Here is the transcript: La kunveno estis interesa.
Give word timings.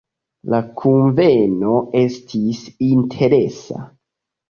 La 0.53 0.61
kunveno 0.79 1.77
estis 2.01 2.65
interesa. 2.91 3.89